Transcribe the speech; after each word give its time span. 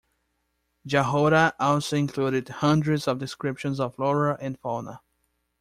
Jahoda 0.87 1.53
also 1.59 1.95
included 1.95 2.49
hundreds 2.49 3.07
of 3.07 3.19
descriptions 3.19 3.79
of 3.79 3.93
flora 3.97 4.35
and 4.41 4.57
fauna. 4.59 5.01